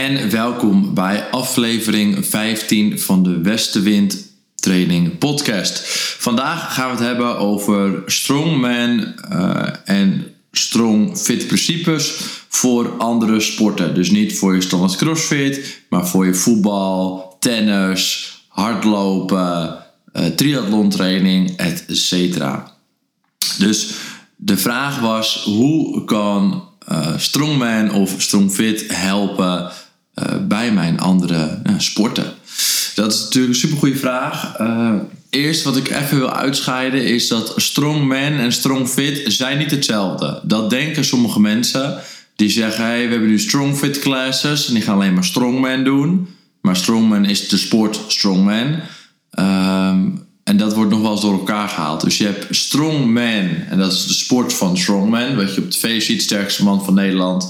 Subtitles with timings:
[0.00, 5.80] en welkom bij aflevering 15 van de Westenwind Training Podcast.
[6.18, 12.14] Vandaag gaan we het hebben over strongman uh, en strong fit principes
[12.48, 13.94] voor andere sporten.
[13.94, 21.56] Dus niet voor je standaard crossfit, maar voor je voetbal, tennis, hardlopen, uh, triathlon training,
[21.56, 22.44] etc.
[23.58, 23.90] Dus
[24.36, 29.70] de vraag was: hoe kan uh, strongman of strongfit helpen
[30.48, 32.32] bij mijn andere uh, sporten?
[32.94, 34.56] Dat is natuurlijk een supergoeie vraag.
[35.30, 40.40] eerst wat ik even wil uitscheiden is dat strongman en strongfit zijn niet hetzelfde.
[40.42, 41.98] Dat denken sommige mensen.
[42.36, 46.28] Die zeggen, hey, we hebben nu strongfit classes en die gaan alleen maar strongman doen.
[46.60, 48.80] Maar strongman is de sport strongman.
[49.38, 52.00] Um, en dat wordt nog wel eens door elkaar gehaald.
[52.00, 55.36] Dus je hebt strongman, en dat is de sport van strongman.
[55.36, 57.44] Wat je op tv ziet, sterkste man van Nederland,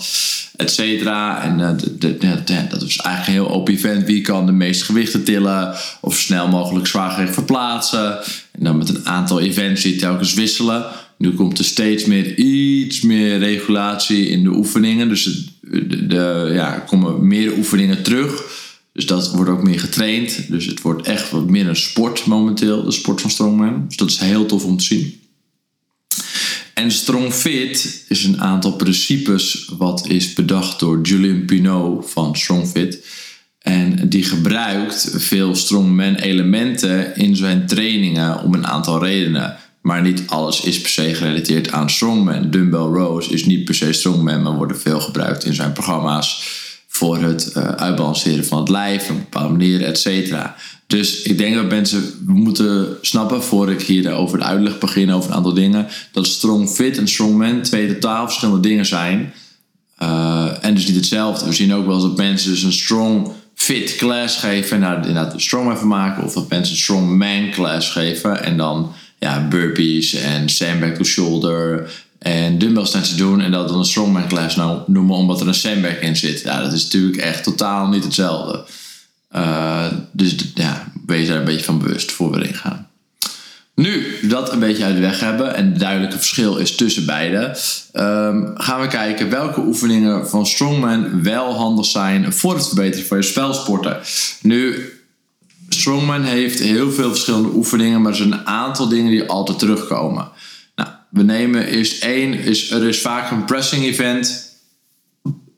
[0.57, 1.43] et cetera.
[1.43, 4.07] En uh, de, de, dat is eigenlijk een heel open event.
[4.07, 8.19] Wie kan de meeste gewichten tillen of snel mogelijk zwaargewicht verplaatsen.
[8.53, 10.85] En dan met een aantal events die telkens wisselen.
[11.17, 15.09] Nu komt er steeds meer iets meer regulatie in de oefeningen.
[15.09, 18.43] Dus de, ja, er komen meer oefeningen terug.
[18.93, 20.49] Dus dat wordt ook meer getraind.
[20.49, 23.85] Dus het wordt echt wat meer een sport momenteel, de sport van Strongman.
[23.87, 25.21] Dus dat is heel tof om te zien.
[26.75, 32.69] En Strong Fit is een aantal principes wat is bedacht door Julian Pinot van Strong
[32.69, 33.07] Fit.
[33.61, 39.57] En die gebruikt veel strongman elementen in zijn trainingen om een aantal redenen.
[39.83, 42.51] Maar niet alles is per se gerelateerd aan strongman.
[42.51, 46.60] Dumbbell rows is niet per se strongman, maar worden veel gebruikt in zijn programma's
[47.01, 50.57] voor het uh, uitbalanceren van het lijf op een bepaalde manier, et cetera.
[50.87, 55.31] Dus ik denk dat mensen moeten snappen, voor ik hier over de uitleg begin over
[55.31, 59.33] een aantal dingen, dat strong fit en strong man twee totaal verschillende dingen zijn.
[60.03, 61.47] Uh, en dus niet hetzelfde.
[61.47, 65.33] We zien ook wel dat mensen dus een strong fit class geven en daar inderdaad
[65.33, 66.25] een strong van maken.
[66.25, 71.05] Of dat mensen een strong man class geven en dan ja, burpees en sandbag to
[71.05, 75.49] shoulder en dumbbells te doen en dat dan een strongman class nou noemen omdat er
[75.49, 76.41] een sandbag in zit.
[76.41, 78.65] Ja, dat is natuurlijk echt totaal niet hetzelfde.
[79.37, 82.89] Uh, dus ja, wees daar een beetje van bewust voor we erin gaan.
[83.75, 87.57] Nu dat een beetje uit de weg hebben en het duidelijke verschil is tussen beide,
[87.93, 93.17] um, gaan we kijken welke oefeningen van Strongman wel handig zijn voor het verbeteren van
[93.17, 93.99] je spelsporten.
[94.43, 94.93] Nu,
[95.69, 100.29] Strongman heeft heel veel verschillende oefeningen, maar er zijn een aantal dingen die altijd terugkomen
[101.11, 104.49] we nemen is één, is, er is vaak een pressing event.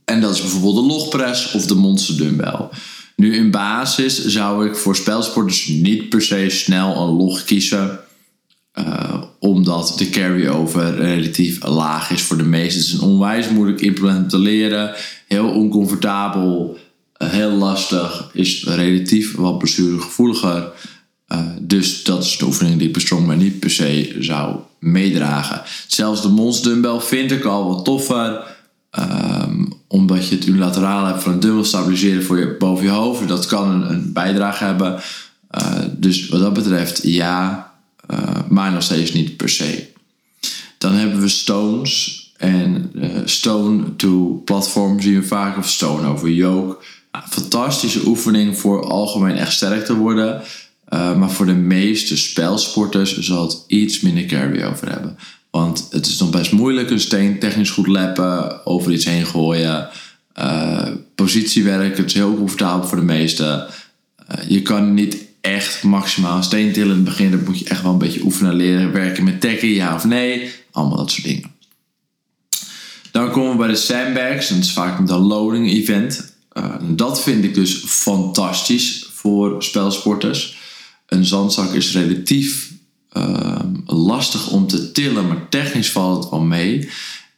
[0.04, 2.68] En dat is bijvoorbeeld de logpress of de monster dumbbell.
[3.16, 8.00] Nu in basis zou ik voor spelsporters niet per se snel een log kiezen.
[8.78, 12.80] Uh, omdat de carry-over relatief laag is voor de meesten.
[12.80, 14.94] Het is een onwijs moeilijk implement te leren.
[15.28, 16.78] Heel oncomfortabel.
[17.18, 18.30] Uh, heel lastig.
[18.32, 20.72] Is relatief wat blessuregevoeliger.
[21.32, 25.62] Uh, dus dat is de oefening die ik Strongman niet per se zou meedragen.
[25.86, 26.60] Zelfs de Mons
[26.98, 28.42] vind ik al wat toffer.
[28.98, 33.28] Um, omdat je het unilateraal hebt van een dumbbell stabiliseren voor je, boven je hoofd.
[33.28, 35.00] Dat kan een, bijdrage hebben.
[35.58, 37.72] Uh, dus wat dat betreft ja,
[38.10, 38.18] uh,
[38.48, 39.86] maar nog steeds niet per se.
[40.78, 42.20] Dan hebben we stones.
[42.36, 42.92] En
[43.24, 45.58] stone to platform zien we vaak.
[45.58, 46.84] Of stone over yoke.
[47.30, 50.42] fantastische oefening voor algemeen echt sterk te worden.
[50.94, 55.16] Uh, maar voor de meeste spelsporters zal het iets minder carry-over hebben.
[55.50, 59.88] Want het is nog best moeilijk een steen technisch goed leppen, over iets heen gooien.
[60.38, 63.66] Uh, positiewerk, het is heel comfortabel voor de meesten.
[63.66, 67.30] Uh, je kan niet echt maximaal steen tillen in het begin.
[67.30, 68.92] Dat moet je echt wel een beetje oefenen, leren.
[68.92, 70.50] Werken met taggen, ja of nee.
[70.70, 71.50] Allemaal dat soort dingen.
[73.10, 74.48] Dan komen we bij de sandbags.
[74.48, 76.34] Dat is vaak een loading event.
[76.80, 80.60] dat vind ik dus fantastisch voor spelsporters.
[81.12, 82.72] Een zandzak is relatief
[83.12, 86.88] uh, lastig om te tillen, maar technisch valt het wel mee.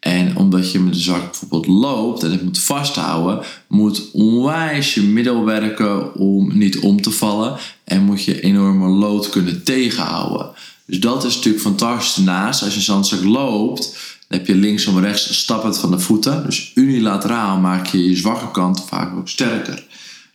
[0.01, 5.03] En omdat je met de zak bijvoorbeeld loopt en het moet vasthouden, moet onwijs je
[5.03, 7.57] middel werken om niet om te vallen.
[7.85, 10.51] En moet je enorme lood kunnen tegenhouden.
[10.87, 12.25] Dus dat is natuurlijk fantastisch.
[12.25, 13.83] Daarnaast, als je zandzak loopt,
[14.29, 16.45] dan heb je links en rechts stappend van de voeten.
[16.45, 19.85] Dus unilateraal maak je je zwakke kant vaak ook sterker.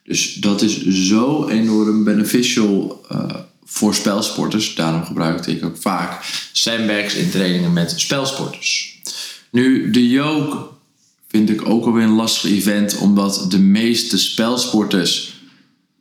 [0.09, 3.25] Dus dat is zo enorm beneficial uh,
[3.65, 4.75] voor spelsporters.
[4.75, 8.99] Daarom gebruikte ik ook vaak sandbags in trainingen met spelsporters.
[9.51, 10.57] Nu, de yoke
[11.27, 15.33] vind ik ook alweer een lastig event, omdat de meeste spelsporters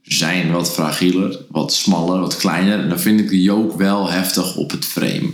[0.03, 2.79] zijn wat fragieler, wat smaller, wat kleiner.
[2.79, 5.31] En dan vind ik de yoke wel heftig op het frame.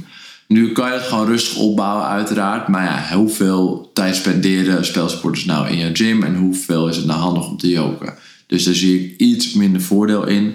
[0.49, 2.69] Nu kan je het gewoon rustig opbouwen, uiteraard.
[2.69, 7.21] Maar ja, hoeveel tijd spenderen spelsporters nou in je gym en hoeveel is het nou
[7.21, 8.15] handig om te joken?
[8.47, 10.55] Dus daar zie ik iets minder voordeel in.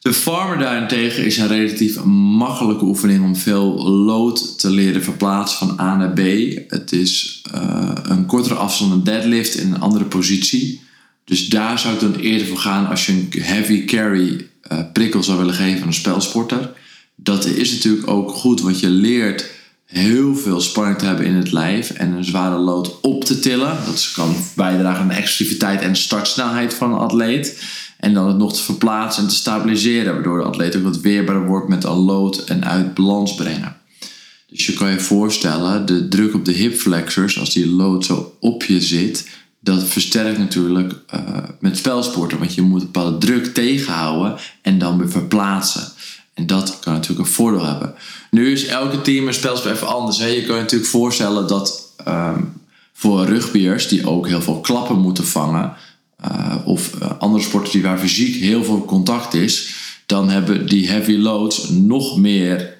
[0.00, 5.80] De farmer daarentegen is een relatief makkelijke oefening om veel load te leren verplaatsen van
[5.80, 6.18] A naar B.
[6.68, 10.80] Het is uh, een kortere afstand, een deadlift in een andere positie.
[11.24, 15.22] Dus daar zou ik dan eerder voor gaan als je een heavy carry uh, prikkel
[15.22, 16.72] zou willen geven aan een spelsporter.
[17.14, 19.50] Dat is natuurlijk ook goed, want je leert
[19.86, 23.76] heel veel spanning te hebben in het lijf en een zware load op te tillen.
[23.86, 27.62] Dat kan bijdragen aan de explosiviteit en startsnelheid van een atleet.
[27.98, 31.46] En dan het nog te verplaatsen en te stabiliseren, waardoor de atleet ook wat weerbaarder
[31.46, 33.76] wordt met een load en uit balans brengen.
[34.48, 38.36] Dus je kan je voorstellen, de druk op de hip flexors, als die load zo
[38.40, 39.28] op je zit,
[39.60, 41.20] dat versterkt natuurlijk uh,
[41.60, 42.38] met spelsporten.
[42.38, 45.88] Want je moet een bepaalde druk tegenhouden en dan weer verplaatsen.
[46.36, 47.94] En dat kan natuurlijk een voordeel hebben.
[48.30, 50.18] Nu is elke team een spelspel even anders.
[50.18, 50.26] Hè?
[50.26, 52.52] Je kan je natuurlijk voorstellen dat um,
[52.92, 55.72] voor rugbyers die ook heel veel klappen moeten vangen,
[56.24, 59.74] uh, of uh, andere sporten die waar fysiek heel veel contact is,
[60.06, 62.76] dan hebben die heavy loads nog meer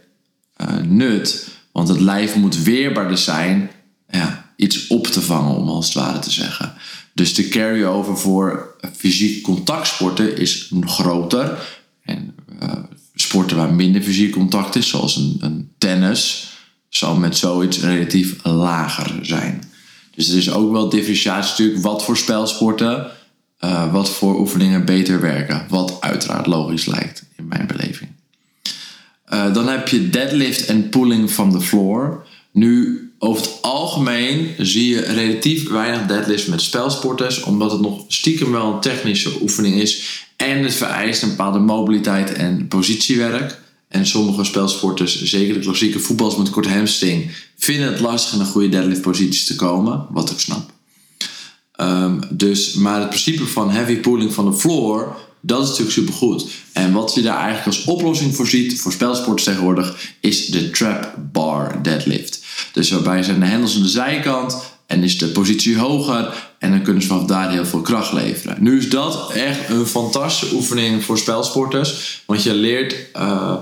[0.56, 1.48] uh, nut.
[1.72, 3.70] Want het lijf moet weerbaarder zijn
[4.10, 6.72] ja, iets op te vangen, om als het ware te zeggen.
[7.14, 11.58] Dus de carry-over voor fysiek contactsporten is groter.
[12.02, 12.34] En
[13.16, 16.50] sporten waar minder fysiek contact is, zoals een, een tennis,
[16.88, 19.62] zal met zoiets relatief lager zijn.
[20.14, 23.10] Dus er is ook wel differentiatie natuurlijk wat voor spelsporten,
[23.64, 25.66] uh, wat voor oefeningen beter werken.
[25.68, 28.10] Wat uiteraard logisch lijkt in mijn beleving.
[29.32, 32.26] Uh, dan heb je deadlift en pulling from the floor.
[32.52, 38.52] Nu, over het algemeen zie je relatief weinig deadlifts met spelsporters, omdat het nog stiekem
[38.52, 43.64] wel een technische oefening is en het vereist een bepaalde mobiliteit en positiewerk.
[43.88, 48.46] En sommige spelsporters, zeker de klassieke voetballers met korte hamstring, vinden het lastig in een
[48.46, 50.70] goede deadlift positie te komen, wat ik snap.
[51.80, 56.46] Um, dus, maar het principe van heavy pulling van de floor, dat is natuurlijk supergoed.
[56.72, 61.14] En wat je daar eigenlijk als oplossing voor ziet, voor spelsporters tegenwoordig, is de trap
[61.32, 62.44] bar deadlift.
[62.72, 64.56] Dus waarbij zijn de hendels aan de zijkant
[64.86, 68.56] en is de positie hoger en dan kunnen ze vanaf daar heel veel kracht leveren.
[68.60, 73.54] Nu is dat echt een fantastische oefening voor spelsporters, want je leert uh,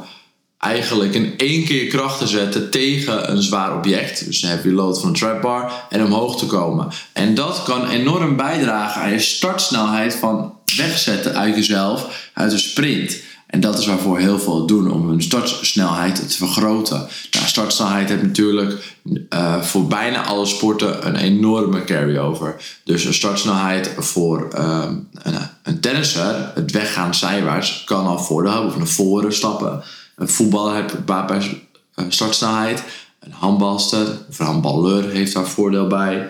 [0.59, 4.27] eigenlijk in één keer kracht te zetten tegen een zwaar object.
[4.27, 6.89] Dus dan heb je load van een trap bar en omhoog te komen.
[7.13, 13.17] En dat kan enorm bijdragen aan je startsnelheid van wegzetten uit jezelf, uit een sprint.
[13.55, 17.09] En dat is waarvoor heel veel doen om hun startsnelheid te vergroten.
[17.31, 22.57] Nou, startsnelheid heeft natuurlijk uh, voor bijna alle sporten een enorme carry-over.
[22.85, 28.71] Dus een startsnelheid voor uh, een, een tennisser, het weggaan zijwaarts, kan al voordeel hebben.
[28.71, 29.83] Of naar voren stappen.
[30.17, 31.67] Een voetballer heeft baat bij
[31.97, 32.83] uh, startsnelheid.
[33.21, 36.29] Een handbalster of een handballer heeft daar voordeel bij.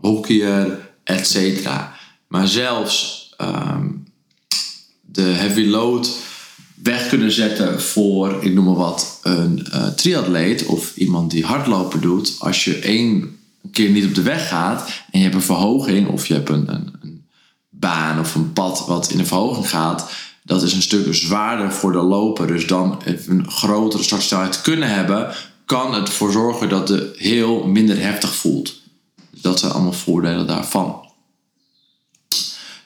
[0.00, 1.68] hockeyer, etc.
[2.28, 4.01] Maar zelfs um,
[5.12, 6.10] de heavy load
[6.82, 12.00] weg kunnen zetten voor, ik noem maar wat, een uh, triatleet of iemand die hardlopen
[12.00, 12.36] doet.
[12.38, 13.36] Als je één
[13.70, 16.72] keer niet op de weg gaat en je hebt een verhoging of je hebt een,
[16.72, 17.24] een, een
[17.70, 20.10] baan of een pad wat in een verhoging gaat,
[20.44, 22.46] dat is een stuk zwaarder voor de loper.
[22.46, 28.00] Dus dan een grotere startsnelheid kunnen hebben, kan het ervoor zorgen dat de heel minder
[28.00, 28.80] heftig voelt.
[29.30, 31.10] Dus dat zijn allemaal voordelen daarvan.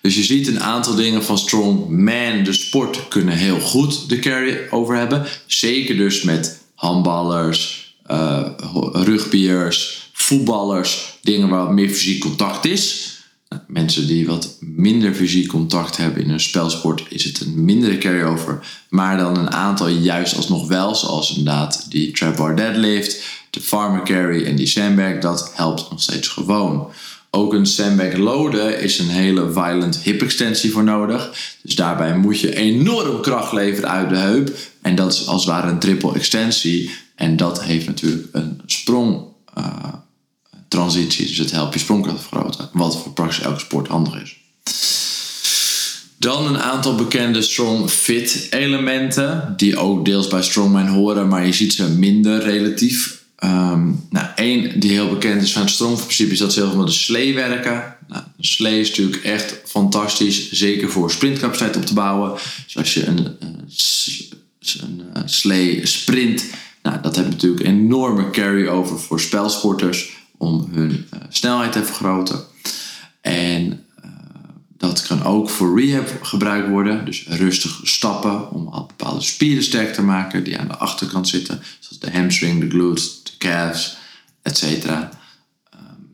[0.06, 4.58] Dus je ziet een aantal dingen van strongman, de sport, kunnen heel goed de carry
[4.70, 5.26] over hebben.
[5.46, 8.46] Zeker dus met handballers, uh,
[8.92, 13.14] rugbyers, voetballers, dingen waar meer fysiek contact is.
[13.48, 17.98] Nou, mensen die wat minder fysiek contact hebben in een spelsport, is het een mindere
[17.98, 18.66] carry-over.
[18.88, 24.02] Maar dan een aantal juist alsnog wel, zoals inderdaad die trap bar deadlift, de farmer
[24.02, 26.90] carry en die sandbag, dat helpt nog steeds gewoon.
[27.36, 31.32] Ook een sandbag loaden is een hele violent hip extensie voor nodig.
[31.62, 34.56] Dus daarbij moet je enorm kracht leveren uit de heup.
[34.82, 36.90] En dat is als het ware een triple extensie.
[37.14, 39.22] En dat heeft natuurlijk een sprong
[39.58, 39.64] uh,
[40.68, 41.26] transitie.
[41.26, 42.68] Dus het helpt je sprongkracht vergroten.
[42.72, 44.36] Wat voor praktisch elke sport handig is.
[46.16, 49.54] Dan een aantal bekende strong fit elementen.
[49.56, 51.28] Die ook deels bij strongman horen.
[51.28, 55.70] Maar je ziet ze minder relatief Um, nou, één die heel bekend is van het
[55.70, 57.96] strongprincipe is dat ze heel veel met de slee werken.
[58.08, 62.32] Nou, slee is natuurlijk echt fantastisch, zeker voor sprintcapaciteit op te bouwen.
[62.64, 63.68] Dus als je een, een,
[64.80, 66.44] een, een slee sprint,
[66.82, 72.40] nou, dat heeft natuurlijk enorme carry-over voor spelsporters om hun uh, snelheid te vergroten.
[73.20, 73.86] En
[74.78, 77.04] dat kan ook voor rehab gebruikt worden.
[77.04, 81.62] Dus rustig stappen om al bepaalde spieren sterk te maken die aan de achterkant zitten.
[81.78, 83.96] Zoals de hamstring, de glutes, de calves,
[84.42, 84.86] etc.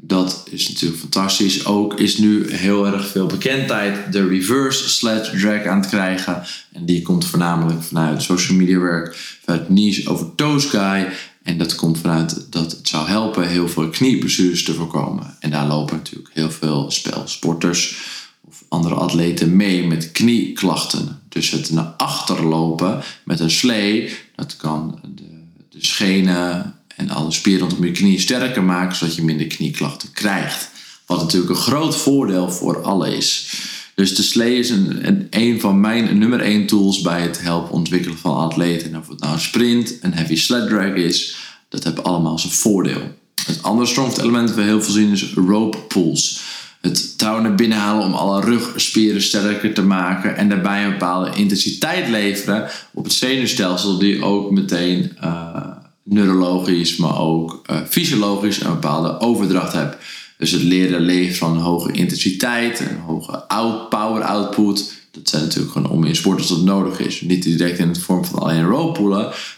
[0.05, 1.67] Dat is natuurlijk fantastisch.
[1.67, 6.43] Ook is nu heel erg veel bekendheid de reverse sledge drag aan het krijgen.
[6.73, 11.09] En die komt voornamelijk vanuit social media werk, vanuit Niche over Toes Guy.
[11.43, 15.37] En dat komt vanuit dat het zou helpen heel veel knieblessures te voorkomen.
[15.41, 17.97] En daar lopen natuurlijk heel veel spelsporters
[18.41, 21.21] of andere atleten mee met knieklachten.
[21.29, 27.33] Dus het naar achter lopen met een slee, dat kan de, de schenen en alle
[27.33, 30.71] spieren rondom je knie sterker maken, zodat je minder knieklachten krijgt.
[31.07, 33.53] Wat natuurlijk een groot voordeel voor alle is.
[33.95, 38.19] Dus de slee is een, een, van mijn nummer 1 tools bij het helpen ontwikkelen
[38.19, 38.93] van atleten.
[38.93, 41.37] En of het nou een sprint, een heavy sled drag is,
[41.69, 43.21] dat hebben allemaal zijn voordeel.
[43.47, 46.41] Het andere strongest element dat we heel veel zien is rope pulls.
[46.81, 51.31] Het touw naar binnen halen om alle rugspieren sterker te maken en daarbij een bepaalde
[51.35, 55.67] intensiteit leveren op het zenuwstelsel die ook meteen uh,
[56.03, 59.97] neurologisch, maar ook uh, fysiologisch een bepaalde overdracht hebt.
[60.39, 65.01] Dus het leren leven van hoge intensiteit, een hoge out, power output.
[65.11, 67.21] Dat zijn natuurlijk gewoon om in sport als dat nodig is.
[67.21, 69.09] Niet direct in de vorm van alleen row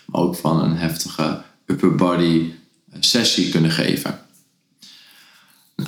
[0.06, 2.50] maar ook van een heftige upper body
[3.00, 4.23] sessie kunnen geven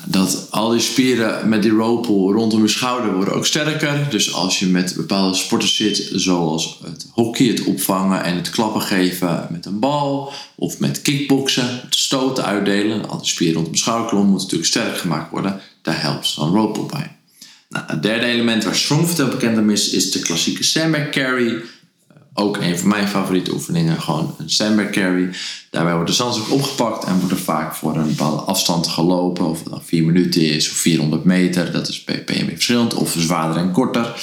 [0.04, 4.06] dat al die spieren met die rope rondom je schouder worden ook sterker.
[4.10, 8.82] Dus als je met bepaalde sporten zit, zoals het hockey, het opvangen en het klappen
[8.82, 13.78] geven met een bal, of met kickboksen, het stoten uitdelen, al die spieren rondom de
[13.78, 15.60] schouderklom moeten natuurlijk sterk gemaakt worden.
[15.82, 17.16] Daar helpt dan rope bij.
[17.68, 21.62] Nou, het derde element waar Strongfit bekend om is, is de klassieke sandbag carry
[22.38, 25.30] ook een van mijn favoriete oefeningen, gewoon een sandbag carry.
[25.70, 29.44] Daarbij wordt de zandzak opgepakt en wordt er vaak voor een bepaalde afstand gelopen.
[29.44, 32.94] Of het dan 4 minuten is of 400 meter, dat is bij verschillend.
[32.94, 34.14] Of zwaarder en korter.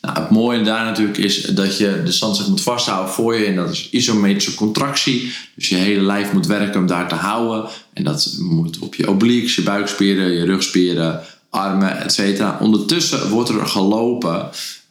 [0.00, 3.44] Nou, het mooie daar natuurlijk is dat je de zandzak moet vasthouden voor je.
[3.44, 5.32] En dat is isometrische contractie.
[5.54, 7.70] Dus je hele lijf moet werken om daar te houden.
[7.92, 12.42] En dat moet op je obliques, je buikspieren, je rugspieren, armen, etc.
[12.60, 14.50] Ondertussen wordt er gelopen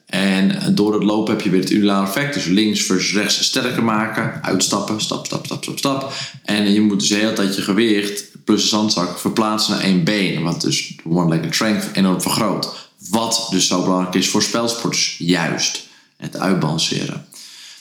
[0.09, 2.33] en door het lopen heb je weer het unulaar effect.
[2.33, 4.43] Dus links versus rechts sterker maken.
[4.43, 6.13] Uitstappen, stap, stap, stap, stap, stap.
[6.43, 10.43] En je moet dus hele tijd je gewicht plus de zandzak verplaatsen naar één been.
[10.43, 12.89] Wat dus de one-legged strength enorm vergroot.
[13.09, 15.15] Wat dus zo belangrijk is voor spelsporters.
[15.17, 15.87] Juist.
[16.17, 17.25] Het uitbalanceren.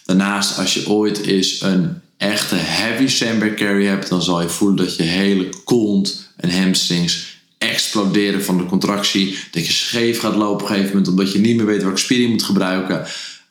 [0.05, 4.77] Daarnaast, als je ooit eens een echte heavy sandbag carry hebt, dan zal je voelen
[4.77, 9.39] dat je hele kont en hamstrings exploderen van de contractie.
[9.51, 11.99] Dat je scheef gaat lopen op een gegeven moment omdat je niet meer weet welke
[11.99, 13.07] spier je moet gebruiken.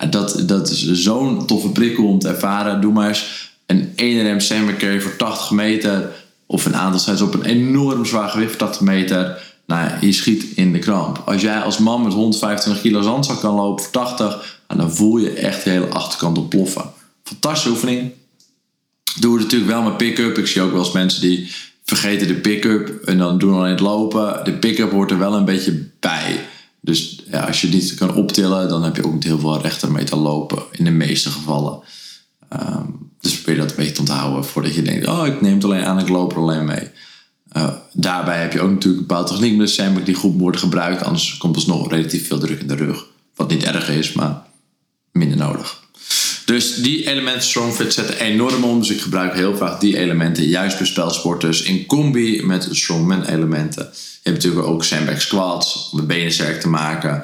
[0.10, 2.82] Dat, dat is zo'n toffe prikkel om te ervaren.
[2.82, 6.12] Doe maar eens een 1 rm sandbag carry voor 80 meter.
[6.46, 9.46] Of een aantal sets op een enorm zwaar gewicht voor 80 meter.
[9.66, 11.22] Nou, je schiet in de kramp.
[11.26, 15.30] Als jij als man met 125 kilo zandzak kan lopen voor 80, dan voel je
[15.30, 16.92] echt de hele achterkant ontploffen.
[17.24, 18.12] Fantastische oefening.
[19.20, 20.38] Doe het natuurlijk wel met pick-up.
[20.38, 21.52] Ik zie ook wel eens mensen die
[21.96, 24.44] vergeten de pick-up en dan doen we alleen het lopen.
[24.44, 26.46] De pick-up hoort er wel een beetje bij.
[26.82, 29.92] Dus ja, als je niet kan optillen, dan heb je ook niet heel veel rechter
[29.92, 30.64] mee te lopen.
[30.72, 31.80] In de meeste gevallen.
[32.54, 35.64] Um, dus probeer dat een beetje te onthouden voordat je denkt: oh, ik neem het
[35.64, 36.90] alleen aan, ik loop er alleen mee.
[37.58, 40.60] Uh, daarbij heb je ook natuurlijk een bepaalde techniek met de sandbag die goed wordt
[40.60, 41.04] gebruikt.
[41.04, 43.06] Anders komt er nog relatief veel druk in de rug.
[43.36, 44.44] Wat niet erg is, maar
[45.12, 45.87] minder nodig.
[46.48, 48.80] Dus die elementen Strongfit zetten enorm om.
[48.80, 53.84] Dus ik gebruik heel vaak die elementen juist bij spelsporters in combi met Strongman elementen.
[53.94, 57.24] Je hebt natuurlijk ook sandbag squats om de benen sterk te maken.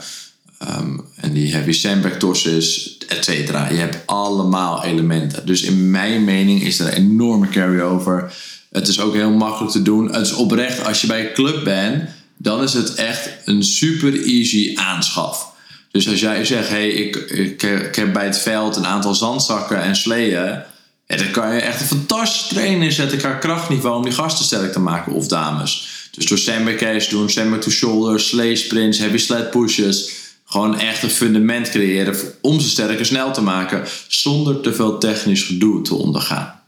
[0.80, 3.70] Um, en die heavy sandbag tosses, et cetera.
[3.70, 5.46] Je hebt allemaal elementen.
[5.46, 8.34] Dus in mijn mening is er een enorme carry-over.
[8.72, 10.14] Het is ook heel makkelijk te doen.
[10.14, 14.24] Het is oprecht, als je bij een club bent, dan is het echt een super
[14.24, 15.53] easy aanschaf.
[15.94, 19.82] Dus als jij zegt, hey, ik, ik, ik heb bij het veld een aantal zandzakken
[19.82, 20.62] en sleeën.
[21.08, 24.80] dan kan je echt een fantastische training inzetten qua krachtniveau om die gasten sterk te
[24.80, 25.88] maken of dames.
[26.12, 30.12] Dus door sandbag doen, sandbag to shoulder, sleigh sprints, heavy sled pushes.
[30.46, 34.98] Gewoon echt een fundament creëren om ze sterk en snel te maken zonder te veel
[34.98, 36.62] technisch gedoe te ondergaan.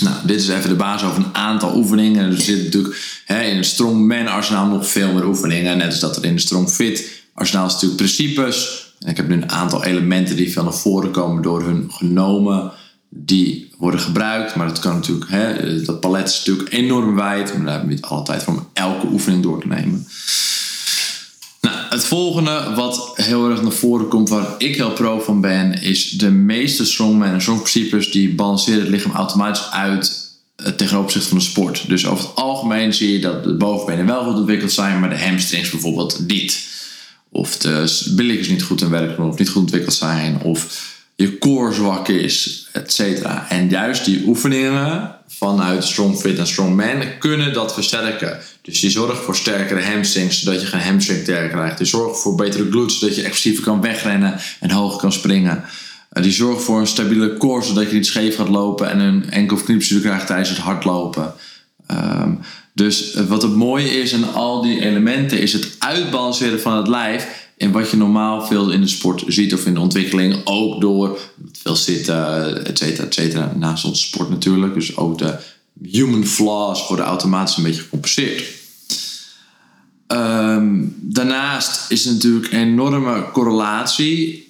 [0.00, 2.30] Nou, dit is even de basis over een aantal oefeningen.
[2.30, 5.78] Er zit natuurlijk hè, in een strongman arsenaal nog veel meer oefeningen.
[5.78, 8.88] Net als dat er in de strong fit Arsenaal natuurlijk principes.
[8.98, 12.72] En ik heb nu een aantal elementen die veel naar voren komen door hun genomen.
[13.08, 14.54] Die worden gebruikt.
[14.54, 17.54] Maar dat kan natuurlijk, hè, dat palet is natuurlijk enorm wijd.
[17.54, 20.06] Maar daar hebben we niet alle tijd voor om elke oefening door te nemen.
[21.60, 25.82] Nou, het volgende wat heel erg naar voren komt, waar ik heel pro van ben,
[25.82, 31.28] is de meeste strongmen en strongprincipes die balanceren het lichaam automatisch uit eh, tegenover opzichte
[31.28, 31.88] van de sport.
[31.88, 35.24] Dus over het algemeen zie je dat de bovenbenen wel goed ontwikkeld zijn, maar de
[35.24, 36.68] hamstrings bijvoorbeeld niet.
[37.32, 40.42] Of de billetjes niet goed in werken of niet goed ontwikkeld zijn.
[40.42, 43.46] Of je core zwak is, et cetera.
[43.48, 48.38] En juist die oefeningen vanuit Strong Fit en Strong Man kunnen dat versterken.
[48.62, 51.78] Dus die zorgt voor sterkere hamstrings, zodat je geen hamstring krijgt.
[51.78, 55.64] Die zorgt voor betere glutes, zodat je explosiever kan wegrennen en hoog kan springen.
[56.10, 59.30] Eh, die zorgt voor een stabiele core, zodat je niet scheef gaat lopen en een
[59.30, 61.34] enkel of kniepje krijgt tijdens het hardlopen.
[61.90, 62.40] Um,
[62.80, 67.48] dus wat het mooie is aan al die elementen is het uitbalanceren van het lijf.
[67.56, 71.18] En wat je normaal veel in de sport ziet of in de ontwikkeling, ook door
[71.52, 73.52] veel zitten, et cetera, et cetera.
[73.56, 74.74] Naast onze sport natuurlijk.
[74.74, 75.36] Dus ook de
[75.82, 78.44] human flaws worden automatisch een beetje gecompenseerd.
[80.06, 84.48] Ehm, daarnaast is er natuurlijk een enorme correlatie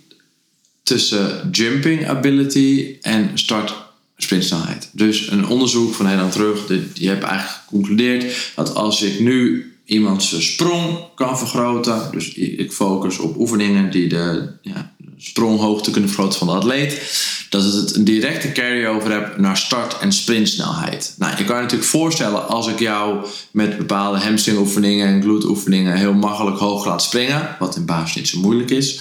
[0.83, 3.90] tussen jumping ability en start
[4.23, 4.89] sprintsnelheid.
[4.93, 9.65] Dus een onderzoek van heel lang terug, die heeft eigenlijk geconcludeerd dat als ik nu
[9.85, 16.39] iemands sprong kan vergroten, dus ik focus op oefeningen die de ja, spronghoogte kunnen vergroten
[16.39, 17.13] van de atleet,
[17.51, 21.15] dat het een directe carry-over heb naar start- en sprintsnelheid.
[21.19, 26.15] Nou, je kan je natuurlijk voorstellen als ik jou met bepaalde hamstringoefeningen en glute-oefeningen heel
[26.15, 29.01] makkelijk hoog laat springen, wat in basis niet zo moeilijk is,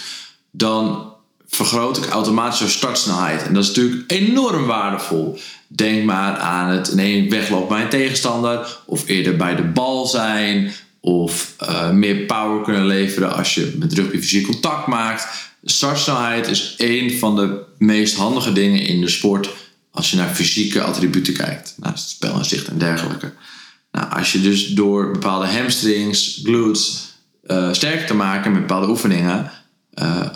[0.52, 1.14] dan
[1.50, 3.44] vergroot ik automatisch de startsnelheid.
[3.44, 5.40] En dat is natuurlijk enorm waardevol.
[5.68, 10.72] Denk maar aan het nee, weglopen bij een tegenstander, of eerder bij de bal zijn,
[11.00, 15.28] of uh, meer power kunnen leveren als je met rugby fysiek contact maakt.
[15.64, 19.50] Startsnelheid is een van de meest handige dingen in de sport
[19.92, 23.34] als je naar fysieke attributen kijkt, naast spel en zicht en dergelijke.
[23.92, 27.14] Nou, als je dus door bepaalde hamstrings, glutes
[27.48, 29.52] uh, sterker te maken met bepaalde oefeningen,
[29.94, 30.28] uh,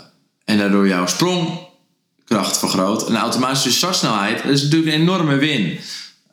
[0.54, 5.78] en daardoor jouw sprongkracht vergroot en automatische startsnelheid, is natuurlijk een enorme win.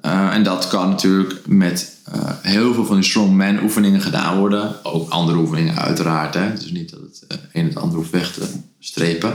[0.05, 4.85] Uh, en dat kan natuurlijk met uh, heel veel van die strongman oefeningen gedaan worden.
[4.85, 6.33] Ook andere oefeningen uiteraard.
[6.33, 6.53] Hè.
[6.53, 8.47] Dus niet dat het uh, een het andere hoeft weg te
[8.79, 9.33] strepen.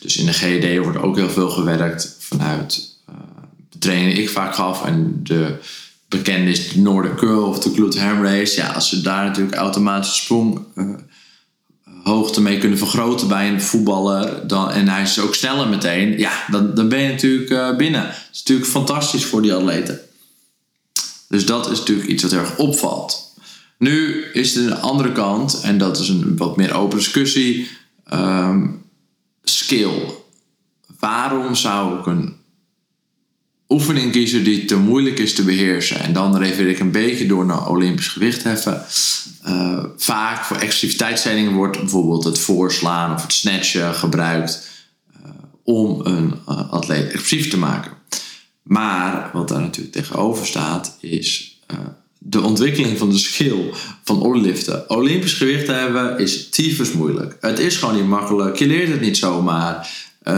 [0.00, 2.96] Dus in de GED wordt ook heel veel gewerkt vanuit
[3.70, 4.84] de training die ik vaak gaf.
[4.84, 5.58] En de
[6.08, 8.56] bekende is de Nordic Curl of de Glute Ham Race.
[8.56, 10.64] Ja, als ze daar natuurlijk automatische sprong
[12.02, 14.46] hoogte mee kunnen vergroten bij een voetballer.
[14.46, 16.18] Dan, en hij is ook sneller meteen.
[16.18, 18.02] Ja, dan, dan ben je natuurlijk uh, binnen.
[18.02, 20.00] Dat is natuurlijk fantastisch voor die atleten.
[21.28, 23.34] Dus dat is natuurlijk iets wat erg opvalt.
[23.78, 27.68] Nu is er een andere kant, en dat is een wat meer open discussie.
[28.12, 28.84] Um,
[29.42, 30.14] skill.
[30.98, 32.36] Waarom zou ik een
[33.68, 36.00] oefening kiezen die te moeilijk is te beheersen?
[36.00, 38.84] En dan refereer ik een beetje door naar Olympisch gewichtheffen.
[39.46, 44.68] Uh, vaak voor explosiviteitstraining wordt bijvoorbeeld het voorslaan of het snatchen gebruikt
[45.12, 45.30] uh,
[45.64, 47.92] om een uh, atleet explosief te maken.
[48.62, 51.56] Maar wat daar natuurlijk tegenover staat is
[52.18, 53.70] de ontwikkeling van de skill
[54.04, 54.90] van oorliften.
[54.90, 57.36] Olympisch gewicht hebben is tyfus moeilijk.
[57.40, 58.56] Het is gewoon niet makkelijk.
[58.56, 59.90] Je leert het niet zomaar.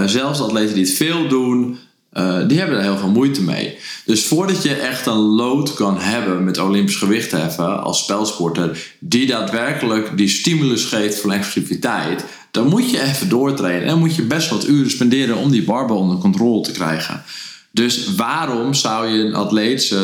[0.06, 1.78] zelfs atleten die het veel doen,
[2.12, 3.78] uh, die hebben er heel veel moeite mee.
[4.04, 10.16] Dus voordat je echt een load kan hebben met Olympisch gewichtheffen als spelsporter, die daadwerkelijk
[10.16, 13.88] die stimulus geeft voor explosiviteit, dan moet je even doortrainen.
[13.88, 17.22] En moet je best wat uren spenderen om die barbel onder controle te krijgen.
[17.70, 19.96] Dus waarom zou je een atleet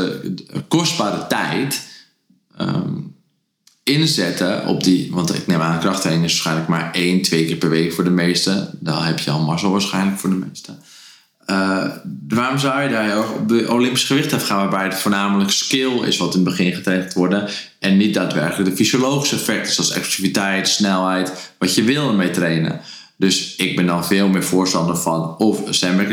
[0.69, 1.83] kostbare tijd
[2.61, 3.15] um,
[3.83, 5.09] inzetten op die.
[5.11, 8.11] Want ik neem aan, krachttraining is waarschijnlijk maar één, twee keer per week voor de
[8.11, 8.79] meesten.
[8.81, 10.79] Dan heb je al mazzel waarschijnlijk voor de meesten.
[11.47, 11.85] Uh,
[12.29, 16.17] waarom zou je daar op de Olympisch gewicht hebben gaan, waarbij het voornamelijk skill is
[16.17, 21.53] wat in het begin getraind worden en niet daadwerkelijk de fysiologische effecten zoals explosiviteit, snelheid,
[21.59, 22.81] wat je wil ermee trainen.
[23.17, 26.07] Dus ik ben dan veel meer voorstander van of sandbag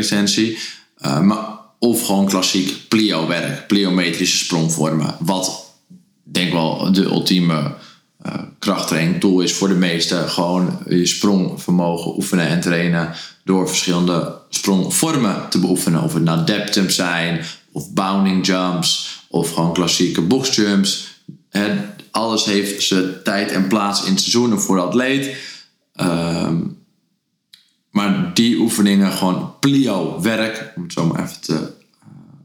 [1.04, 1.44] uh, maar
[1.78, 5.74] of gewoon klassiek plio-werk, pliometrische sprongvormen, wat
[6.22, 7.74] denk wel de ultieme
[8.26, 10.28] uh, krachttraining tool is voor de meesten.
[10.28, 16.02] Gewoon je sprongvermogen oefenen en trainen door verschillende sprongvormen te beoefenen.
[16.02, 16.44] Of het nou
[16.92, 21.22] zijn, of bounding jumps, of gewoon klassieke boxjumps.
[21.50, 24.20] En alles heeft zijn tijd en plaats in het
[24.60, 25.36] voor de atleet.
[26.00, 26.82] Um,
[27.90, 31.60] maar die oefeningen, gewoon plio-werk, om het zo maar even te uh,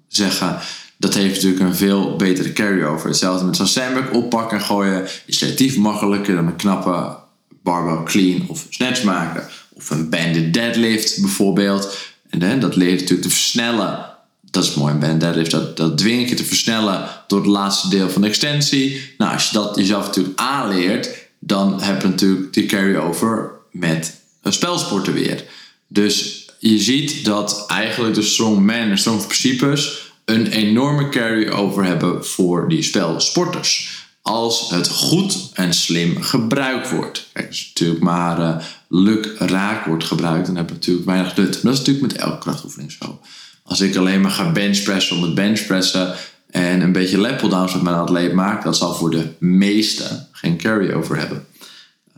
[0.08, 0.60] zeggen,
[1.00, 3.08] dat heeft natuurlijk een veel betere carry-over.
[3.08, 7.18] Hetzelfde met zo'n sandbag oppakken en gooien is relatief makkelijker dan een knappe
[7.64, 11.98] barbell clean of snatch maken of een banded deadlift bijvoorbeeld.
[12.30, 14.06] En hè, dat leert natuurlijk te versnellen.
[14.52, 15.52] Dat is mooi, een banded deadlift.
[15.52, 19.14] Dat, dat dwingt je te versnellen door het laatste deel van de extensie.
[19.18, 21.10] Nou, als je dat jezelf natuurlijk aanleert,
[21.40, 25.44] dan heb je natuurlijk die carry-over met een spelsporten weer.
[25.88, 32.70] Dus je ziet dat eigenlijk de strongman en strong principes een enorme carry-over hebben voor
[32.70, 33.98] die spelsporters.
[34.22, 37.30] als het goed en slim gebruikt wordt.
[37.34, 41.54] Kijk, als natuurlijk maar uh, luk raak wordt gebruikt, dan heb je natuurlijk weinig nut.
[41.54, 43.20] Maar dat is natuurlijk met elke krachtoefening zo.
[43.64, 46.16] Als ik alleen maar ga benchpressen om het benchpressen
[46.50, 50.58] en een beetje lat downs met mijn atleet maak, dat zal voor de meesten geen
[50.58, 51.46] carry-over hebben.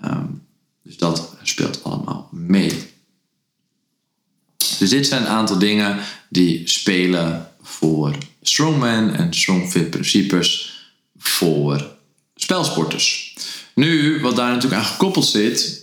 [0.05, 0.41] Um,
[0.83, 2.89] dus dat speelt allemaal mee.
[4.79, 5.97] Dus dit zijn een aantal dingen
[6.29, 10.79] die spelen voor strongman en strongfit principes
[11.17, 11.91] voor
[12.35, 13.35] spelsporters.
[13.75, 15.81] Nu, wat daar natuurlijk aan gekoppeld zit,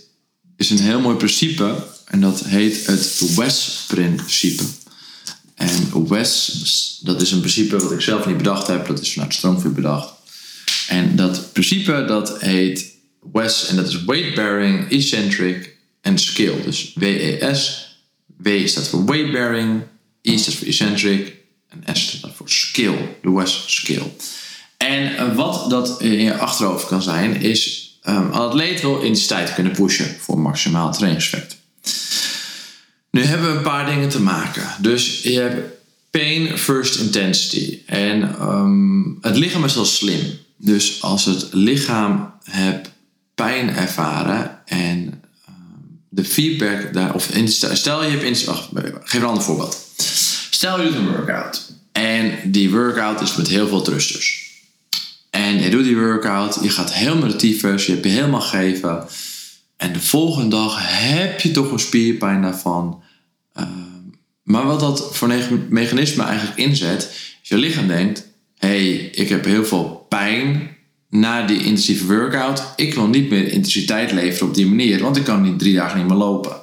[0.57, 4.63] is een heel mooi principe en dat heet het WES-principe.
[5.55, 9.33] En WES, dat is een principe wat ik zelf niet bedacht heb, dat is vanuit
[9.33, 10.13] Strongfit bedacht.
[10.87, 12.91] En dat principe dat heet
[13.31, 16.61] WES en dat is weight bearing, eccentric en skill.
[16.63, 17.87] Dus WES.
[18.37, 19.81] W staat voor weight bearing,
[20.21, 21.35] E staat voor eccentric
[21.69, 22.95] en S staat voor skill.
[23.21, 24.11] De WES skill.
[24.77, 29.53] En eh, wat dat in je achterhoofd kan zijn, is um, een atleet wil intensiteit
[29.53, 31.57] kunnen pushen voor maximaal trainingseffect.
[33.11, 34.67] Nu hebben we een paar dingen te maken.
[34.79, 35.77] Dus je hebt
[36.09, 37.79] pain first intensity.
[37.85, 40.37] En um, het lichaam is wel slim.
[40.57, 42.89] Dus als het lichaam hebt
[43.35, 44.97] pijn ervaren en
[45.47, 47.29] um, de feedback daar, of
[47.73, 48.69] stel je hebt, wacht,
[49.03, 49.87] geef een ander voorbeeld.
[50.59, 54.51] Stel je doet een workout en die workout is met heel veel thrusters.
[55.29, 59.05] En je doet die workout, je gaat helemaal de tyfus, je hebt je helemaal gegeven.
[59.77, 63.03] En de volgende dag heb je toch een spierpijn daarvan.
[63.59, 63.63] Uh,
[64.43, 65.27] maar wat dat voor
[65.69, 67.11] mechanisme eigenlijk inzet,
[67.43, 70.77] is je lichaam denkt: hey, ik heb heel veel pijn
[71.09, 72.63] na die intensieve workout.
[72.75, 75.97] Ik wil niet meer intensiteit leveren op die manier, want ik kan niet drie dagen
[75.97, 76.61] niet meer lopen.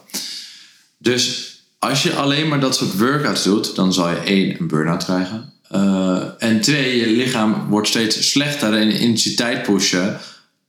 [0.98, 5.04] Dus als je alleen maar dat soort workouts doet, dan zal je één, een burn-out
[5.04, 5.52] krijgen.
[5.72, 10.20] Uh, en twee, je lichaam wordt steeds slechter in intensiteit pushen,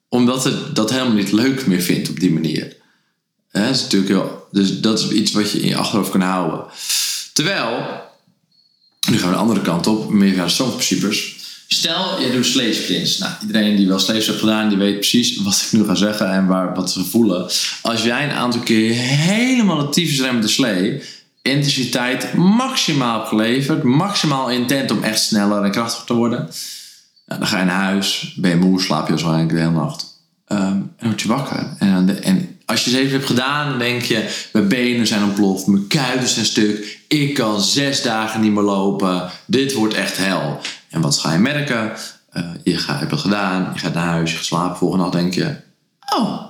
[0.10, 2.76] omdat het dat helemaal niet leuk meer vindt op die manier.
[3.52, 6.66] dat is natuurlijk dus dat is iets wat je in je achterhoofd kan houden.
[7.34, 8.02] Terwijl,
[9.10, 11.36] nu gaan we de andere kant op, meer naar de principes.
[11.68, 13.18] Stel, je doet sleesprints.
[13.18, 16.32] Nou, iedereen die wel slees heeft gedaan, die weet precies wat ik nu ga zeggen
[16.32, 17.50] en waar, wat ze voelen.
[17.82, 21.02] Als jij een aantal keer helemaal actief is met de slee,
[21.42, 26.50] intensiteit maximaal geleverd, maximaal intent om echt sneller en krachtiger te worden.
[27.26, 30.06] Nou, dan ga je naar huis, ben je moe, slaap je waarschijnlijk de hele nacht.
[30.48, 31.76] Um, en dan word je wakker.
[31.80, 35.68] En, en als je het even hebt gedaan, dan denk je: mijn benen zijn ontploft,
[35.68, 40.62] mijn kuiten zijn stuk, ik kan zes dagen niet meer lopen, dit wordt echt hel.
[40.90, 41.94] En wat ga je merken?
[42.34, 44.78] Uh, je hebt het gedaan, je gaat naar huis, je gaat slapen.
[44.78, 45.56] Volgende nacht denk je:
[46.16, 46.46] oh,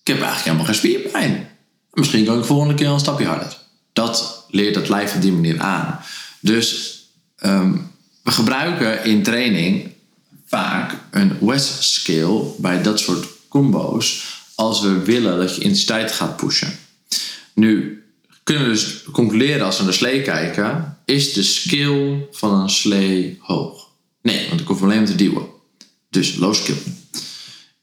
[0.00, 1.48] ik heb eigenlijk helemaal geen spierpijn.
[1.92, 3.56] Misschien kan ik de volgende keer een stapje harder.
[3.92, 6.00] Dat leert het lijf op die manier aan.
[6.40, 6.98] Dus
[7.44, 7.90] um,
[8.22, 9.92] we gebruiken in training
[10.46, 16.36] vaak een West scale bij dat soort combo's als we willen dat je intensiteit gaat
[16.36, 16.78] pushen.
[17.54, 18.04] Nu
[18.46, 23.38] kunnen we dus concluderen als we naar slee kijken, is de skill van een slee
[23.40, 23.88] hoog?
[24.22, 25.46] Nee, want ik hoef alleen maar te duwen.
[26.10, 26.76] Dus low skill.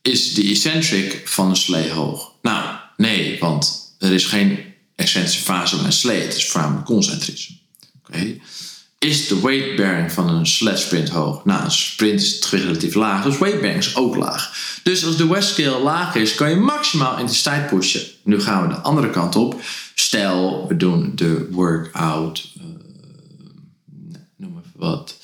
[0.01, 2.31] Is de eccentric van een slee hoog?
[2.41, 4.59] Nou, nee, want er is geen
[4.95, 6.21] excentrische fase bij een slee.
[6.21, 7.63] Het is voornamelijk concentrisch.
[7.97, 8.37] Oké.
[9.03, 11.45] Is de weight bearing van een sled sprint hoog?
[11.45, 14.53] Nou, een sprint is relatief laag, dus weight bearing is ook laag.
[14.83, 18.01] Dus als de West scale laag is, kan je maximaal intensiteit pushen.
[18.23, 19.61] Nu gaan we de andere kant op.
[19.93, 22.63] Stel, we doen de workout, uh,
[24.37, 25.17] noem even wat,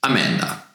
[0.00, 0.74] Amanda.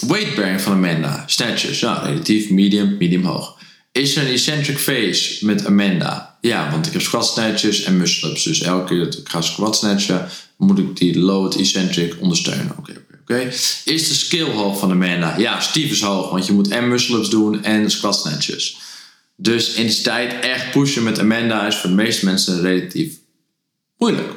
[0.00, 3.58] Weight bearing van Amanda, snatches, ja, relatief medium, medium hoog.
[3.92, 6.38] Is er een eccentric phase met Amanda?
[6.40, 8.42] Ja, want ik heb squat snatches en muscle ups.
[8.42, 12.74] Dus elke keer dat ik ga squat snatchen, moet ik die low eccentric ondersteunen.
[12.78, 13.38] Oké, oké.
[13.84, 15.38] Is de skill hoog van Amanda?
[15.38, 18.76] Ja, Steve is hoog, want je moet en muscle ups doen en squat snatches.
[19.36, 23.14] Dus intensiteit echt pushen met Amanda is voor de meeste mensen relatief
[23.96, 24.32] moeilijk.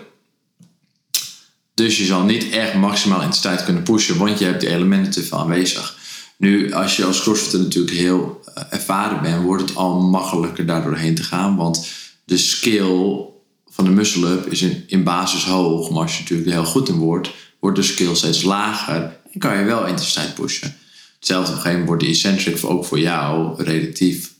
[1.73, 5.23] Dus je zal niet echt maximaal intensiteit kunnen pushen, want je hebt die elementen te
[5.23, 5.94] veel aanwezig.
[6.37, 10.95] Nu, als je als crossfitter natuurlijk heel eh, ervaren bent, wordt het al makkelijker daardoor
[10.95, 11.55] heen te gaan.
[11.55, 11.87] Want
[12.25, 13.25] de skill
[13.67, 15.89] van de muscle-up is in, in basis hoog.
[15.89, 19.19] Maar als je natuurlijk heel goed in wordt, wordt de skill steeds lager.
[19.31, 20.75] En kan je wel intensiteit pushen.
[21.15, 24.33] Hetzelfde op een gegeven moment wordt de eccentric ook voor jou relatief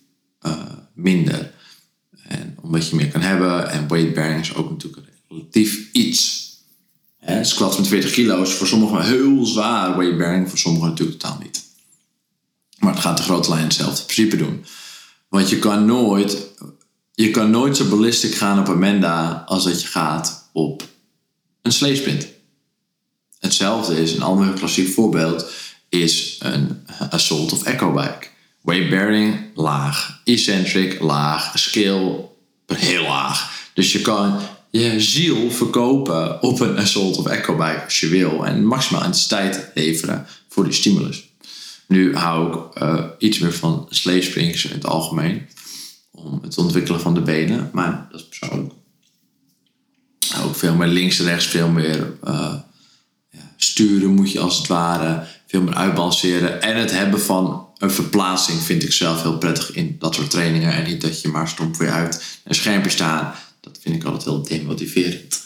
[0.45, 0.53] uh,
[0.93, 1.51] minder.
[2.27, 3.69] En omdat je meer kan hebben.
[3.69, 6.43] En weight bearing is ook natuurlijk relatief iets.
[7.41, 9.97] Squats met 40 kilo is voor sommigen heel zwaar.
[9.97, 11.63] Weight bearing voor sommigen natuurlijk totaal niet.
[12.85, 14.65] Maar het gaat de grote lijn hetzelfde principe doen.
[15.29, 16.37] Want je kan nooit,
[17.13, 20.87] je kan nooit zo ballistic gaan op Amanda als dat je gaat op
[21.61, 22.27] een sleesprint.
[23.39, 25.45] Hetzelfde is, een ander klassiek voorbeeld,
[25.89, 28.27] is een assault of echo bike.
[28.61, 32.29] Weight bearing laag, eccentric laag, scale
[32.65, 33.51] heel laag.
[33.73, 38.45] Dus je kan je ziel verkopen op een assault of echo bike als je wil
[38.45, 41.23] en maximaal intensiteit leveren voor die stimulus.
[41.87, 45.47] Nu hou ik uh, iets meer van sleesprings in het algemeen
[46.11, 48.73] om het ontwikkelen van de benen, maar dat is persoonlijk.
[50.43, 52.53] Ook veel meer links en rechts, veel meer uh,
[53.29, 57.91] ja, sturen moet je als het ware, veel meer uitbalanceren en het hebben van een
[57.91, 61.47] verplaatsing vind ik zelf heel prettig in dat soort trainingen en niet dat je maar
[61.47, 63.33] stom voor je uit een schermpje staan.
[63.61, 65.43] Dat vind ik altijd heel demotiverend.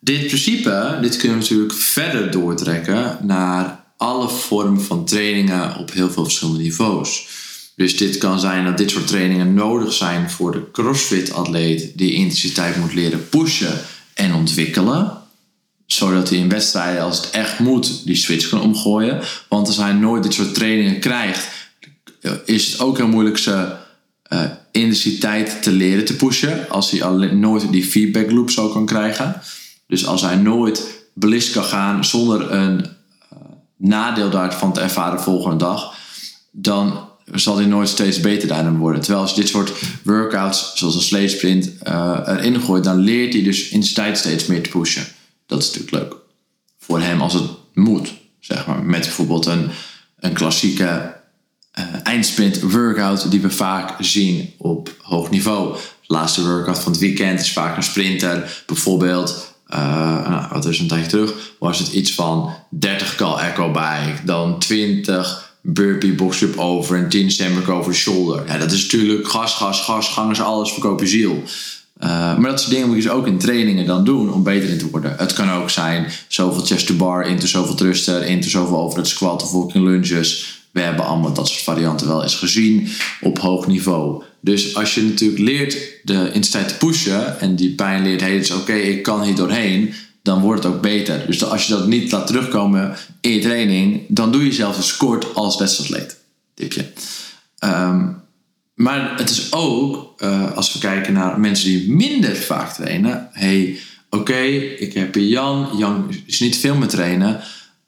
[0.00, 6.10] Dit principe, dit kunnen we natuurlijk verder doortrekken naar alle vormen van trainingen op heel
[6.10, 7.28] veel verschillende niveaus.
[7.76, 12.76] Dus dit kan zijn dat dit soort trainingen nodig zijn voor de CrossFit-atleet die intensiteit
[12.76, 13.80] moet leren pushen
[14.14, 15.12] en ontwikkelen.
[15.86, 19.20] Zodat hij in wedstrijden, als het echt moet, die switch kan omgooien.
[19.48, 21.48] Want als hij nooit dit soort trainingen krijgt,
[22.44, 23.72] is het ook heel moeilijk ze
[24.32, 26.68] uh, intensiteit te leren te pushen.
[26.68, 29.40] Als hij alleen, nooit die feedback loop zo kan krijgen.
[29.86, 33.00] Dus als hij nooit belist kan gaan zonder een
[33.82, 35.94] nadeel daarvan te ervaren de volgende dag,
[36.50, 39.00] dan zal hij nooit steeds beter daarin worden.
[39.00, 43.42] Terwijl als je dit soort workouts, zoals een sleesprint, uh, erin gooit, dan leert hij
[43.42, 45.06] dus intensiteit steeds meer te pushen.
[45.46, 46.14] Dat is natuurlijk leuk.
[46.78, 48.82] Voor hem als het moet, zeg maar.
[48.82, 49.70] Met bijvoorbeeld een,
[50.16, 51.14] een klassieke
[51.78, 55.76] uh, eindsprint workout die we vaak zien op hoog niveau.
[56.06, 58.62] De laatste workout van het weekend is vaak een sprinter.
[58.66, 63.70] Bijvoorbeeld, uh, nou, wat is een tijdje terug, was het iets van 30 cal echo
[63.70, 68.46] bike, dan 20 burpee box up over en 10 stomach over shoulder.
[68.46, 71.42] Ja, dat is natuurlijk gas, gas, gas, gangers, alles verkopen ziel.
[72.02, 74.68] Uh, maar dat soort dingen moet je dus ook in trainingen dan doen om beter
[74.68, 75.14] in te worden.
[75.18, 79.08] Het kan ook zijn zoveel chest to bar, into zoveel thruster, into zoveel over het
[79.08, 82.88] squat of walking lunges we hebben allemaal dat soort varianten wel eens gezien
[83.20, 84.22] op hoog niveau.
[84.44, 88.42] Dus als je natuurlijk leert de intensiteit te pushen en die pijn leert, hey, het
[88.42, 91.26] is oké, ik kan hier doorheen, dan wordt het ook beter.
[91.26, 94.96] Dus als je dat niet laat terugkomen in je training, dan doe je jezelf een
[94.98, 96.16] kort als wedstrijdleed.
[96.54, 96.86] Tipje.
[97.64, 98.20] Um,
[98.74, 103.78] maar het is ook, uh, als we kijken naar mensen die minder vaak trainen, hey,
[104.10, 104.42] oké,
[104.78, 107.40] ik heb hier Jan, Jan is niet veel meer trainen.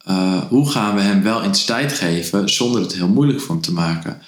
[0.09, 4.21] Uh, hoe gaan we hem wel intensiteit geven zonder het heel moeilijk van te maken?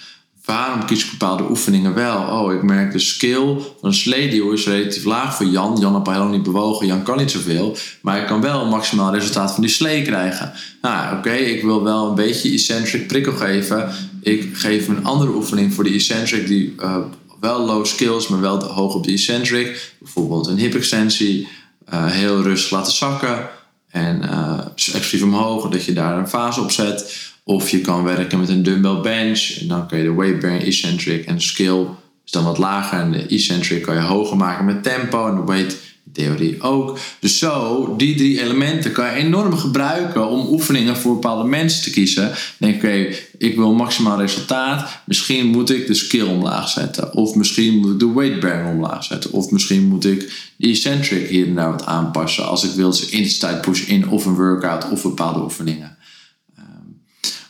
[0.46, 2.26] Waarom kies ik bepaalde oefeningen wel?
[2.26, 3.44] Oh, ik merk de skill
[3.80, 5.76] van een sledio is relatief laag voor Jan.
[5.80, 6.86] Jan heeft helemaal niet bewogen.
[6.86, 7.76] Jan kan niet zoveel.
[8.00, 10.52] Maar ik kan wel een maximaal resultaat van die slee krijgen.
[10.82, 13.90] Nou, oké, ik wil wel een beetje eccentric prikkel geven.
[14.22, 16.96] Ik geef een andere oefening voor die eccentric die uh,
[17.40, 19.94] wel low skills, maar wel hoog op de eccentric.
[19.98, 21.48] Bijvoorbeeld een hip extensie.
[21.92, 23.48] Uh, heel rustig laten zakken.
[23.88, 27.34] En uh, omhoog, dat je daar een fase op zet.
[27.48, 29.56] Of je kan werken met een dumbbell bench.
[29.60, 31.86] En dan kan je de weight bearing, eccentric en skill
[32.24, 32.98] is dan wat lager.
[32.98, 35.28] En de eccentric kan je hoger maken met tempo.
[35.28, 35.76] En de weight
[36.12, 36.98] theorie ook.
[37.20, 41.90] Dus zo, die drie elementen kan je enorm gebruiken om oefeningen voor bepaalde mensen te
[41.90, 42.32] kiezen.
[42.58, 45.00] Denk, oké, ik wil maximaal resultaat.
[45.04, 47.14] Misschien moet ik de skill omlaag zetten.
[47.14, 49.32] Of misschien moet ik de weight bearing omlaag zetten.
[49.32, 52.46] Of misschien moet ik de eccentric hier en daar wat aanpassen.
[52.46, 55.96] Als ik wil ze intensiteit push in of een workout of bepaalde oefeningen.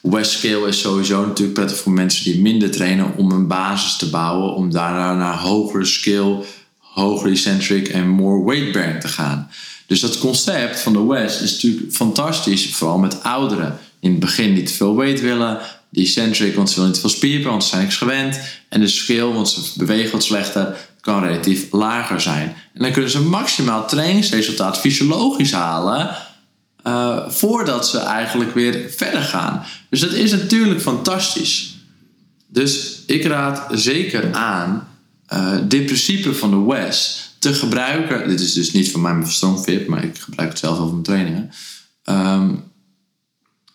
[0.07, 3.97] Ehm, West Scale is sowieso natuurlijk prettig voor mensen die minder trainen om een basis
[3.97, 4.55] te bouwen.
[4.55, 6.37] Om daarna naar hogere skill
[6.97, 9.51] hoger eccentric en more weight bearing te gaan.
[9.87, 13.79] Dus dat concept van de West is natuurlijk fantastisch, vooral met ouderen.
[14.01, 17.11] In het begin niet te veel weight willen, de eccentric, want ze willen niet veel
[17.11, 18.41] spierpijn, want ze zijn niks gewend.
[18.69, 22.55] En de scale, want ze bewegen wat slechter, kan relatief lager zijn.
[22.75, 26.17] En dan kunnen ze maximaal trainingsresultaat fysiologisch halen.
[26.87, 29.65] Uh, voordat ze eigenlijk weer verder gaan.
[29.91, 31.77] Dus dat is natuurlijk fantastisch.
[32.47, 34.89] Dus ik raad zeker aan
[35.33, 38.29] uh, dit principe van de WES te gebruiken.
[38.29, 41.51] Dit is dus niet van mijn Strongfit, maar ik gebruik het zelf over mijn trainingen.
[42.05, 42.65] Um,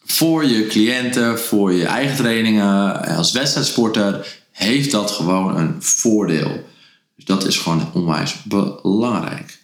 [0.03, 6.69] voor je cliënten, voor je eigen trainingen, als wedstrijdsporter, heeft dat gewoon een voordeel.
[7.15, 9.59] Dus dat is gewoon onwijs belangrijk.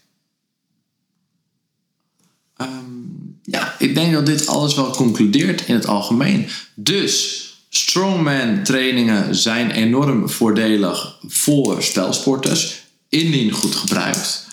[2.58, 6.48] Um, ja, ik denk dat dit alles wel concludeert in het algemeen.
[6.76, 14.46] Dus Strongman trainingen zijn enorm voordelig voor spelsporters, indien goed gebruikt.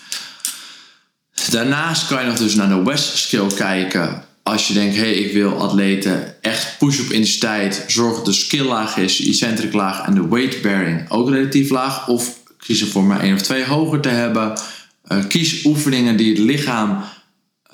[1.51, 4.25] Daarnaast kan je nog dus naar de West Skill kijken.
[4.43, 8.65] Als je denkt, hé, hey, ik wil atleten echt push-up intensiteit, zorg dat de skill
[8.65, 12.09] laag is, de eccentric laag en de weight bearing ook relatief laag.
[12.09, 14.59] Of kies ervoor maar één of twee hoger te hebben.
[15.09, 17.05] Uh, kies oefeningen die het lichaam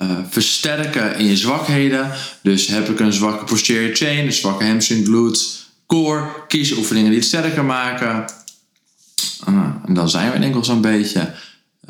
[0.01, 2.11] eh, versterken in je zwakheden.
[2.41, 6.27] Dus heb ik een zwakke posterior chain, een zwakke hamstring glutes, core.
[6.47, 8.25] Kies oefeningen die het sterker maken.
[9.43, 11.33] Ah, en dan zijn we denk ik wel zo'n beetje.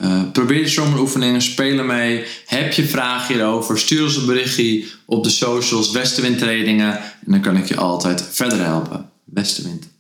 [0.01, 2.23] Uh, probeer de strongman oefeningen, spelen mee.
[2.45, 3.79] Heb je vragen hierover?
[3.79, 6.97] Stuur ons een berichtje op de socials, Westenwind trainingen.
[6.99, 9.09] En dan kan ik je altijd verder helpen.
[9.23, 9.90] Westenwind.